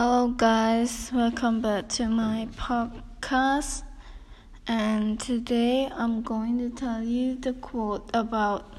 Hello, 0.00 0.28
guys, 0.28 1.10
welcome 1.12 1.60
back 1.60 1.88
to 1.88 2.06
my 2.06 2.46
podcast. 2.56 3.82
And 4.68 5.18
today 5.18 5.90
I'm 5.92 6.22
going 6.22 6.56
to 6.58 6.70
tell 6.70 7.02
you 7.02 7.34
the 7.34 7.52
quote 7.54 8.08
about 8.14 8.74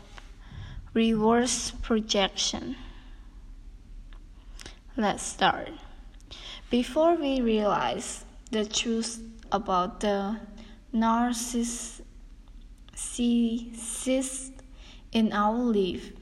reverse 0.94 1.72
projection. 1.82 2.78
Let's 4.96 5.24
start. 5.24 5.72
Before 6.70 7.16
we 7.16 7.42
realize 7.42 8.24
the 8.52 8.64
truth 8.64 9.22
about 9.52 10.00
the 10.00 10.40
narcissist 10.94 12.02
in 15.12 15.34
our 15.34 15.58
life, 15.58 16.14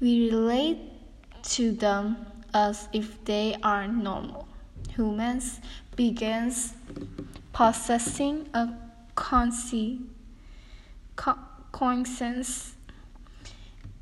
we 0.00 0.30
relate 0.30 0.78
to 1.42 1.72
them 1.72 2.16
as 2.54 2.88
if 2.92 3.24
they 3.24 3.56
are 3.62 3.88
normal. 3.88 4.46
Humans 4.96 5.60
begins 5.96 6.74
possessing 7.52 8.48
a 8.54 8.68
conscience, 9.14 9.98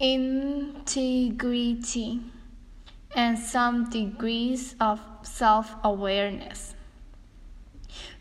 integrity, 0.01 2.21
and 3.15 3.39
some 3.39 3.91
degrees 3.91 4.75
of 4.81 5.01
self-awareness. 5.23 6.75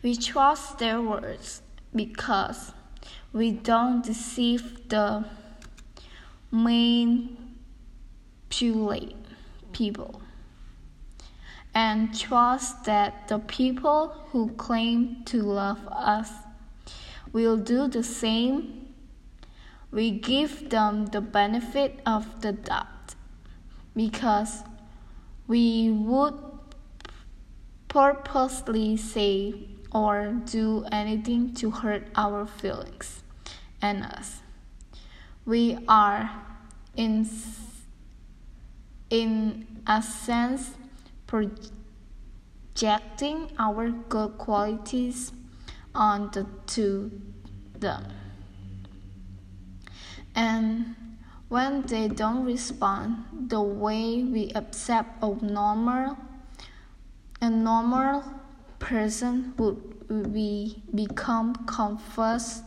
We 0.02 0.16
trust 0.16 0.78
their 0.78 1.00
words 1.00 1.62
because 1.94 2.72
we 3.32 3.52
don't 3.52 4.04
deceive 4.04 4.88
the 4.88 5.24
main 6.50 7.36
manipulate 8.60 9.14
people 9.72 10.20
and 11.74 12.18
trust 12.18 12.84
that 12.84 13.28
the 13.28 13.38
people 13.38 14.08
who 14.30 14.48
claim 14.54 15.22
to 15.24 15.42
love 15.42 15.86
us 15.88 16.30
will 17.32 17.56
do 17.56 17.86
the 17.88 18.02
same. 18.02 18.94
We 19.90 20.10
give 20.10 20.70
them 20.70 21.06
the 21.06 21.20
benefit 21.20 22.00
of 22.04 22.40
the 22.40 22.52
doubt 22.52 23.14
because 23.94 24.62
we 25.46 25.90
would 25.90 26.34
purposely 27.88 28.96
say 28.96 29.54
or 29.92 30.32
do 30.44 30.84
anything 30.92 31.54
to 31.54 31.70
hurt 31.70 32.08
our 32.14 32.46
feelings 32.46 33.22
and 33.80 34.02
us. 34.04 34.40
We 35.46 35.78
are 35.88 36.30
in 36.94 37.24
in 39.10 39.66
a 39.86 40.02
sense 40.02 40.72
projecting 41.26 42.00
our 43.58 43.90
good 43.90 44.38
qualities 44.38 45.32
onto 45.94 47.10
them. 47.78 48.04
And 50.34 50.94
when 51.48 51.82
they 51.82 52.08
don't 52.08 52.44
respond 52.44 53.48
the 53.48 53.60
way 53.60 54.22
we 54.22 54.50
accept 54.54 55.22
a 55.22 55.34
normal 55.44 56.18
a 57.40 57.48
normal 57.48 58.22
person 58.78 59.54
would 59.56 59.80
we 60.08 60.82
become 60.94 61.54
confused 61.66 62.62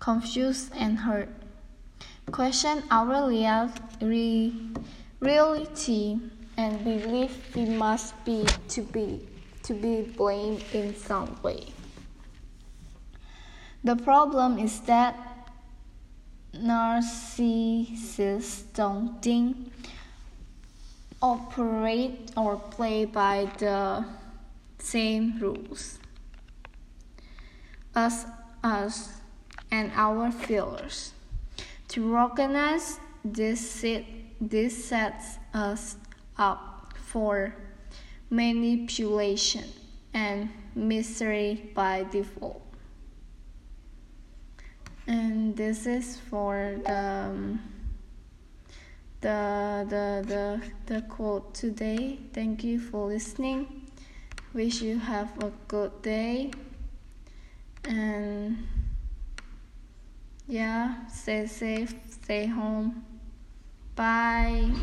confused 0.00 0.70
and 0.76 0.98
hurt 0.98 1.28
question 2.30 2.82
our 2.90 3.28
reality 3.28 4.52
reality 5.24 6.18
and 6.56 6.84
belief 6.84 7.56
we 7.56 7.64
must 7.64 8.14
be 8.24 8.44
to 8.68 8.82
be 8.82 9.26
to 9.62 9.72
be 9.72 10.02
blamed 10.02 10.62
in 10.74 10.94
some 10.94 11.38
way. 11.42 11.64
The 13.82 13.96
problem 13.96 14.58
is 14.58 14.80
that 14.80 15.16
narcissists 16.54 18.64
don't 18.74 19.22
think, 19.22 19.72
operate, 21.22 22.30
or 22.36 22.56
play 22.56 23.06
by 23.06 23.48
the 23.58 24.04
same 24.78 25.38
rules 25.40 25.98
as 27.94 28.26
us 28.62 29.08
and 29.70 29.90
our 29.94 30.30
feelers. 30.30 31.14
To 31.88 32.12
recognize 32.12 33.00
this 33.24 33.70
this 34.40 34.84
sets 34.84 35.38
us 35.52 35.96
up 36.36 36.94
for 36.96 37.54
manipulation 38.30 39.64
and 40.12 40.48
misery 40.74 41.70
by 41.74 42.04
default. 42.10 42.62
And 45.06 45.56
this 45.56 45.86
is 45.86 46.16
for 46.16 46.76
the 46.84 46.92
um, 46.92 47.60
the 49.20 49.86
the 49.88 50.24
the 50.26 50.94
the 50.94 51.02
quote 51.02 51.54
today. 51.54 52.18
Thank 52.32 52.64
you 52.64 52.80
for 52.80 53.06
listening. 53.06 53.90
Wish 54.54 54.82
you 54.82 54.98
have 54.98 55.30
a 55.42 55.50
good 55.68 56.00
day 56.02 56.52
and 57.84 58.66
yeah, 60.46 61.06
stay 61.08 61.46
safe, 61.46 61.94
stay 62.10 62.46
home. 62.46 63.04
Bye. 63.96 64.74